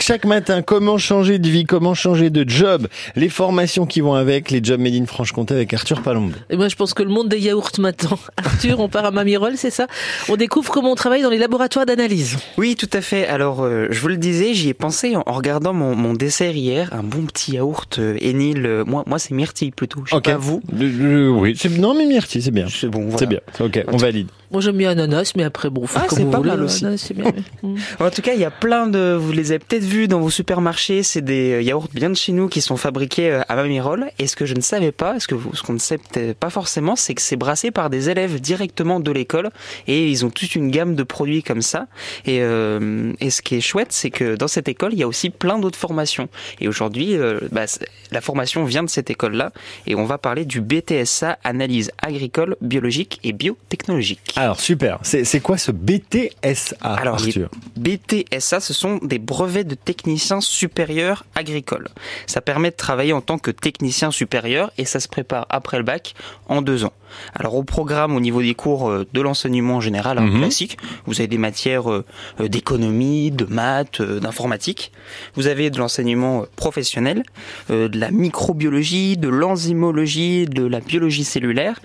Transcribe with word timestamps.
Chaque 0.00 0.24
matin, 0.24 0.62
comment 0.62 0.96
changer 0.96 1.38
de 1.38 1.46
vie, 1.50 1.64
comment 1.66 1.92
changer 1.92 2.30
de 2.30 2.48
job, 2.48 2.88
les 3.14 3.28
formations 3.28 3.84
qui 3.84 4.00
vont 4.00 4.14
avec, 4.14 4.50
les 4.50 4.64
jobs 4.64 4.80
made 4.80 4.94
in 4.94 5.04
Franche-Comté 5.04 5.52
avec 5.52 5.74
Arthur 5.74 6.00
Palombe. 6.00 6.32
Et 6.48 6.56
moi, 6.56 6.68
je 6.68 6.76
pense 6.76 6.94
que 6.94 7.02
le 7.02 7.10
monde 7.10 7.28
des 7.28 7.38
yaourts 7.38 7.72
maintenant. 7.78 8.18
Arthur, 8.38 8.80
on 8.80 8.88
part 8.88 9.04
à 9.04 9.10
Mamirol, 9.10 9.58
c'est 9.58 9.70
ça? 9.70 9.86
On 10.30 10.36
découvre 10.36 10.72
comment 10.72 10.92
on 10.92 10.94
travaille 10.94 11.20
dans 11.20 11.28
les 11.28 11.36
laboratoires 11.36 11.84
d'analyse. 11.84 12.38
Oui, 12.56 12.74
tout 12.74 12.88
à 12.94 13.02
fait. 13.02 13.26
Alors, 13.26 13.62
euh, 13.62 13.88
je 13.90 14.00
vous 14.00 14.08
le 14.08 14.16
disais, 14.16 14.54
j'y 14.54 14.70
ai 14.70 14.74
pensé 14.74 15.14
en, 15.14 15.24
en 15.26 15.32
regardant 15.34 15.74
mon, 15.74 15.94
mon, 15.94 16.14
dessert 16.14 16.56
hier, 16.56 16.88
un 16.94 17.02
bon 17.02 17.26
petit 17.26 17.52
yaourt 17.52 17.98
euh, 17.98 18.16
Enil. 18.22 18.64
Euh, 18.64 18.84
moi, 18.86 19.04
moi 19.06 19.18
c'est 19.18 19.34
myrtille 19.34 19.72
plutôt. 19.72 20.04
Je 20.06 20.14
sais 20.14 20.20
pas 20.22 20.38
vous. 20.38 20.62
Le- 20.74 20.88
le- 20.88 21.30
oui, 21.30 21.54
non 21.78 21.92
mais 21.94 22.06
myrtille, 22.06 22.40
c'est 22.40 22.50
bien. 22.50 22.66
C'est 22.66 22.88
bon, 22.88 23.02
voilà. 23.02 23.18
C'est 23.18 23.26
bien. 23.26 23.40
Ok, 23.60 23.84
on 23.92 23.98
valide. 23.98 24.28
Moi, 24.50 24.60
j'aime 24.60 24.76
bien 24.76 24.90
ananas, 24.90 25.32
mais 25.36 25.44
après, 25.44 25.70
bon, 25.70 25.84
Ah, 25.94 26.04
c'est 26.10 26.24
vous 26.24 26.30
pas 26.30 26.36
voulez. 26.38 26.50
mal 26.50 26.62
aussi. 26.62 26.84
Ananas, 26.84 27.04
c'est 27.06 27.14
bien. 27.14 27.30
En 28.00 28.10
tout 28.10 28.20
cas, 28.22 28.32
il 28.34 28.40
y 28.40 28.44
a 28.44 28.50
plein 28.50 28.86
de, 28.86 29.14
vous 29.18 29.32
les 29.32 29.50
avez 29.52 29.58
peut-être 29.60 29.81
vus 29.84 30.08
dans 30.08 30.20
vos 30.20 30.30
supermarchés, 30.30 31.02
c'est 31.02 31.22
des 31.22 31.52
euh, 31.52 31.62
yaourts 31.62 31.88
bien 31.92 32.10
de 32.10 32.14
chez 32.14 32.32
nous 32.32 32.48
qui 32.48 32.60
sont 32.60 32.76
fabriqués 32.76 33.30
euh, 33.30 33.42
à 33.48 33.56
Mamirol. 33.56 34.10
Et 34.18 34.26
ce 34.26 34.36
que 34.36 34.46
je 34.46 34.54
ne 34.54 34.60
savais 34.60 34.92
pas, 34.92 35.18
ce 35.20 35.26
qu'on 35.26 35.72
ne 35.72 35.78
sait 35.78 35.98
peut-être 35.98 36.36
pas 36.36 36.50
forcément, 36.50 36.96
c'est 36.96 37.14
que 37.14 37.22
c'est 37.22 37.36
brassé 37.36 37.70
par 37.70 37.90
des 37.90 38.08
élèves 38.10 38.40
directement 38.40 39.00
de 39.00 39.10
l'école 39.10 39.50
et 39.86 40.08
ils 40.08 40.24
ont 40.24 40.30
toute 40.30 40.54
une 40.54 40.70
gamme 40.70 40.94
de 40.94 41.02
produits 41.02 41.42
comme 41.42 41.62
ça. 41.62 41.86
Et, 42.26 42.40
euh, 42.40 43.12
et 43.20 43.30
ce 43.30 43.42
qui 43.42 43.56
est 43.56 43.60
chouette, 43.60 43.92
c'est 43.92 44.10
que 44.10 44.36
dans 44.36 44.48
cette 44.48 44.68
école, 44.68 44.92
il 44.92 44.98
y 44.98 45.02
a 45.02 45.08
aussi 45.08 45.30
plein 45.30 45.58
d'autres 45.58 45.78
formations. 45.78 46.28
Et 46.60 46.68
aujourd'hui, 46.68 47.16
euh, 47.16 47.40
bah, 47.50 47.64
la 48.10 48.20
formation 48.20 48.64
vient 48.64 48.82
de 48.82 48.90
cette 48.90 49.10
école-là 49.10 49.52
et 49.86 49.94
on 49.94 50.04
va 50.04 50.18
parler 50.18 50.44
du 50.44 50.60
BTSA, 50.60 51.38
analyse 51.44 51.90
agricole, 52.00 52.56
biologique 52.60 53.20
et 53.24 53.32
biotechnologique. 53.32 54.32
Alors 54.36 54.60
super. 54.60 54.98
C'est 55.02 55.40
quoi 55.40 55.58
ce 55.58 55.72
BTSA, 55.72 56.76
Alors, 56.80 57.14
Arthur? 57.14 57.50
BTSA, 57.76 58.60
ce 58.60 58.72
sont 58.72 58.98
des 59.02 59.18
brevets 59.18 59.66
de 59.66 59.71
technicien 59.74 60.40
supérieur 60.40 61.24
agricole. 61.34 61.88
Ça 62.26 62.40
permet 62.40 62.70
de 62.70 62.76
travailler 62.76 63.12
en 63.12 63.20
tant 63.20 63.38
que 63.38 63.50
technicien 63.50 64.10
supérieur 64.10 64.70
et 64.78 64.84
ça 64.84 65.00
se 65.00 65.08
prépare 65.08 65.46
après 65.50 65.78
le 65.78 65.84
bac 65.84 66.14
en 66.48 66.62
deux 66.62 66.84
ans. 66.84 66.92
Alors 67.34 67.54
au 67.56 67.62
programme, 67.62 68.16
au 68.16 68.20
niveau 68.20 68.40
des 68.40 68.54
cours 68.54 68.88
euh, 68.88 69.06
de 69.12 69.20
l'enseignement 69.20 69.80
général 69.80 70.18
hein, 70.18 70.22
Mhm. 70.26 70.38
classique, 70.40 70.78
vous 71.06 71.20
avez 71.20 71.26
des 71.28 71.38
matières 71.38 71.90
euh, 71.90 72.04
euh, 72.40 72.48
d'économie, 72.48 73.30
de 73.30 73.44
maths, 73.44 74.00
d'informatique. 74.00 74.92
Vous 75.34 75.46
avez 75.46 75.70
de 75.70 75.78
l'enseignement 75.78 76.46
professionnel, 76.56 77.22
de 77.68 77.98
la 77.98 78.10
microbiologie, 78.10 79.16
de 79.16 79.28
l'enzymologie, 79.28 80.46
de 80.46 80.64
la 80.64 80.80
biologie 80.80 81.24
cellulaire. 81.24 81.80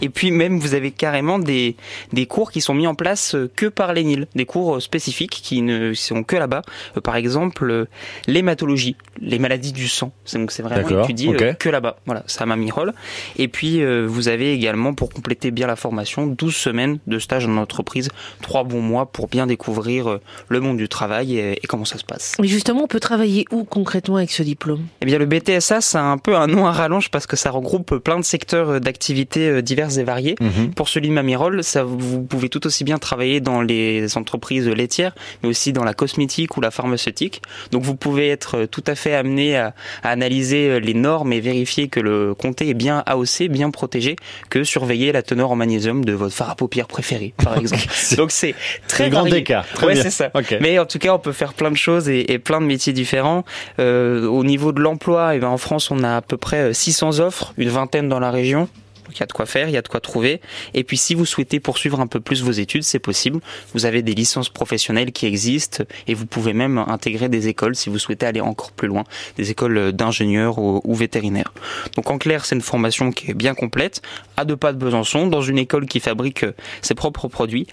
Et 0.00 0.08
puis 0.08 0.30
même, 0.30 0.58
vous 0.58 0.74
avez 0.74 0.90
carrément 0.90 1.38
des, 1.38 1.76
des 2.12 2.26
cours 2.26 2.50
qui 2.50 2.60
sont 2.60 2.74
mis 2.74 2.86
en 2.86 2.94
place 2.94 3.36
que 3.56 3.66
par 3.66 3.92
l'ENIL, 3.94 4.26
des 4.34 4.46
cours 4.46 4.80
spécifiques 4.82 5.40
qui 5.42 5.62
ne 5.62 5.94
sont 5.94 6.22
que 6.22 6.36
là-bas. 6.36 6.62
Par 7.02 7.16
exemple, 7.16 7.31
euh, 7.36 7.86
l'hématologie, 8.26 8.96
les 9.20 9.38
maladies 9.38 9.72
du 9.72 9.88
sang. 9.88 10.12
C'est- 10.24 10.38
Donc 10.38 10.50
c'est 10.52 10.62
vraiment 10.62 11.02
étudié 11.02 11.28
ok. 11.30 11.42
euh, 11.42 11.52
que 11.54 11.68
là-bas. 11.68 11.96
Voilà, 12.06 12.22
ça 12.26 12.46
m'a 12.46 12.56
mis 12.56 12.70
rôle. 12.70 12.92
Et 13.36 13.48
puis 13.48 13.82
euh, 13.82 14.06
vous 14.08 14.28
avez 14.28 14.52
également, 14.54 14.94
pour 14.94 15.10
compléter 15.10 15.50
bien 15.50 15.66
la 15.66 15.76
formation, 15.76 16.26
12 16.26 16.54
semaines 16.54 16.98
de 17.06 17.18
stage 17.18 17.46
en 17.46 17.56
entreprise, 17.56 18.08
3 18.42 18.64
bons 18.64 18.80
mois 18.80 19.06
pour 19.06 19.28
bien 19.28 19.46
découvrir 19.46 20.18
le 20.48 20.60
monde 20.60 20.76
du 20.76 20.88
travail 20.88 21.38
et, 21.38 21.52
et 21.62 21.66
comment 21.66 21.84
ça 21.84 21.98
se 21.98 22.04
passe. 22.04 22.34
Mais 22.40 22.48
justement, 22.48 22.84
on 22.84 22.86
peut 22.88 23.00
travailler 23.00 23.44
où 23.50 23.64
concrètement 23.64 24.16
avec 24.16 24.30
ce 24.32 24.42
diplôme? 24.42 24.86
Eh 25.00 25.06
bien, 25.06 25.18
le 25.18 25.26
BTSA, 25.26 25.80
c'est 25.80 25.98
un 25.98 26.18
peu 26.18 26.36
un 26.36 26.46
nom 26.46 26.66
à 26.66 26.72
rallonge 26.72 27.10
parce 27.10 27.26
que 27.26 27.36
ça 27.36 27.50
regroupe 27.50 27.98
plein 27.98 28.18
de 28.18 28.24
secteurs 28.24 28.80
d'activités 28.80 29.62
diverses 29.62 29.96
et 29.98 30.04
variées. 30.04 30.34
Mhm. 30.40 30.74
Pour 30.74 30.88
celui 30.88 31.08
de 31.08 31.12
Mamirol, 31.12 31.62
ça, 31.64 31.84
vous 31.84 32.22
pouvez 32.22 32.48
tout 32.48 32.66
aussi 32.66 32.84
bien 32.84 32.98
travailler 32.98 33.40
dans 33.40 33.60
les 33.62 34.16
entreprises 34.16 34.68
laitières, 34.68 35.14
mais 35.42 35.48
aussi 35.48 35.72
dans 35.72 35.84
la 35.84 35.94
cosmétique 35.94 36.56
ou 36.56 36.60
la 36.60 36.70
pharmaceutique. 36.70 37.21
Donc 37.70 37.82
vous 37.82 37.94
pouvez 37.94 38.28
être 38.28 38.58
euh, 38.58 38.66
tout 38.66 38.84
à 38.86 38.94
fait 38.94 39.14
amené 39.14 39.56
à, 39.56 39.74
à 40.02 40.10
analyser 40.10 40.68
euh, 40.68 40.80
les 40.80 40.94
normes 40.94 41.32
et 41.32 41.40
vérifier 41.40 41.88
que 41.88 42.00
le 42.00 42.34
comté 42.34 42.68
est 42.68 42.74
bien 42.74 43.02
AOC, 43.06 43.48
bien 43.48 43.70
protégé, 43.70 44.16
que 44.50 44.64
surveiller 44.64 45.12
la 45.12 45.22
teneur 45.22 45.50
en 45.50 45.56
magnésium 45.56 46.04
de 46.04 46.12
votre 46.12 46.34
fard 46.34 46.50
à 46.50 46.54
paupières 46.56 46.88
préféré, 46.88 47.34
par 47.42 47.56
exemple. 47.58 47.82
Donc 48.16 48.30
c'est 48.30 48.54
très 48.88 49.10
grand 49.10 49.26
écart. 49.26 49.66
Très 49.74 49.86
ouais, 49.86 49.96
c'est 49.96 50.10
ça. 50.10 50.30
Mais 50.60 50.78
en 50.78 50.86
tout 50.86 50.98
cas, 50.98 51.14
on 51.14 51.18
peut 51.18 51.32
faire 51.32 51.54
plein 51.54 51.70
de 51.70 51.76
choses 51.76 52.08
et, 52.08 52.32
et 52.32 52.38
plein 52.38 52.60
de 52.60 52.66
métiers 52.66 52.92
différents. 52.92 53.44
Euh, 53.78 54.26
au 54.26 54.44
niveau 54.44 54.72
de 54.72 54.80
l'emploi, 54.80 55.34
eh 55.34 55.38
ben, 55.38 55.48
en 55.48 55.58
France, 55.58 55.90
on 55.90 56.02
a 56.02 56.16
à 56.16 56.20
peu 56.22 56.36
près 56.36 56.70
euh, 56.70 56.72
600 56.72 57.20
offres, 57.20 57.54
une 57.58 57.68
vingtaine 57.68 58.08
dans 58.08 58.20
la 58.20 58.30
région. 58.30 58.68
Donc 59.04 59.16
il 59.16 59.20
y 59.20 59.22
a 59.22 59.26
de 59.26 59.32
quoi 59.32 59.46
faire, 59.46 59.68
il 59.68 59.72
y 59.72 59.76
a 59.76 59.82
de 59.82 59.88
quoi 59.88 60.00
trouver. 60.00 60.40
Et 60.74 60.84
puis 60.84 60.96
si 60.96 61.14
vous 61.14 61.26
souhaitez 61.26 61.60
poursuivre 61.60 62.00
un 62.00 62.06
peu 62.06 62.20
plus 62.20 62.42
vos 62.42 62.52
études, 62.52 62.84
c'est 62.84 62.98
possible. 62.98 63.40
Vous 63.74 63.86
avez 63.86 64.02
des 64.02 64.14
licences 64.14 64.48
professionnelles 64.48 65.12
qui 65.12 65.26
existent 65.26 65.84
et 66.06 66.14
vous 66.14 66.26
pouvez 66.26 66.52
même 66.52 66.78
intégrer 66.78 67.28
des 67.28 67.48
écoles 67.48 67.74
si 67.74 67.90
vous 67.90 67.98
souhaitez 67.98 68.26
aller 68.26 68.40
encore 68.40 68.72
plus 68.72 68.88
loin, 68.88 69.04
des 69.36 69.50
écoles 69.50 69.92
d'ingénieurs 69.92 70.58
ou, 70.58 70.94
vétérinaires. 70.94 71.52
Donc 71.96 72.10
en 72.10 72.18
clair, 72.18 72.44
c'est 72.44 72.54
une 72.54 72.60
formation 72.60 73.10
qui 73.10 73.30
est 73.30 73.34
bien 73.34 73.54
complète, 73.54 74.02
à 74.36 74.44
deux 74.44 74.56
pas 74.56 74.72
de 74.72 74.78
Besançon, 74.78 75.26
dans 75.26 75.42
une 75.42 75.58
école 75.58 75.86
qui 75.86 76.00
fabrique 76.00 76.44
euh, 76.44 76.54
ses 76.82 76.94
propres 76.94 77.28
produits. 77.28 77.66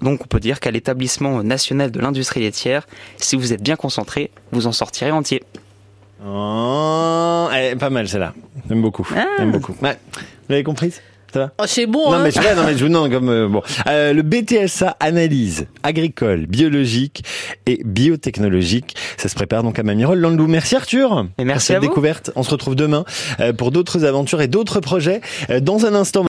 Donc 0.00 0.20
on 0.22 0.26
peut 0.26 0.40
dire 0.40 0.60
qu'à 0.60 0.70
l'établissement 0.70 1.42
national 1.42 1.90
de 1.90 2.00
l'industrie 2.00 2.40
laitière, 2.40 2.86
si 3.18 3.36
vous 3.36 3.52
êtes 3.52 3.62
bien 3.62 3.76
concentré, 3.76 4.30
vous 4.52 4.66
en 4.66 4.72
sortirez 4.72 5.10
entier. 5.10 5.42
Oh, 6.24 7.48
pas 7.78 7.90
mal 7.90 8.08
celle-là. 8.08 8.32
J'aime 8.68 8.82
beaucoup. 8.82 9.06
Ah. 9.16 9.24
J'aime 9.38 9.52
beaucoup. 9.52 9.74
Ouais. 9.82 9.98
Vous 10.14 10.20
l'avez 10.50 10.62
comprise? 10.64 11.00
Ça 11.32 11.38
va? 11.38 11.50
Oh, 11.62 11.64
c'est 11.66 11.86
bon, 11.86 12.10
non 12.10 12.16
hein 12.18 12.20
mais 12.24 12.30
je 12.30 12.34
sais 12.34 12.42
pas, 12.46 12.54
non 12.54 12.64
mais 12.66 12.76
je 12.76 12.82
vous 12.84 12.90
demande 12.90 13.10
comme 13.10 13.30
euh, 13.30 13.48
bon 13.48 13.62
Euh, 13.86 14.12
le 14.12 14.20
BTSA 14.20 14.98
analyse 15.00 15.66
agricole, 15.82 16.44
biologique 16.44 17.24
et 17.64 17.80
biotechnologique. 17.86 18.94
Ça 19.16 19.30
se 19.30 19.34
prépare 19.34 19.62
donc 19.62 19.78
à 19.78 19.82
Mamirol. 19.82 20.18
Landou, 20.18 20.46
merci 20.46 20.76
Arthur. 20.76 21.26
Et 21.38 21.44
merci 21.46 21.54
pour 21.54 21.62
cette 21.68 21.76
à 21.76 21.80
vous. 21.80 21.86
découverte. 21.86 22.30
On 22.36 22.42
se 22.42 22.50
retrouve 22.50 22.74
demain 22.76 23.06
euh, 23.40 23.54
pour 23.54 23.70
d'autres 23.70 24.04
aventures 24.04 24.42
et 24.42 24.46
d'autres 24.48 24.80
projets. 24.80 25.22
Euh, 25.48 25.60
Dans 25.60 25.86
un 25.86 25.94
instant. 25.94 26.20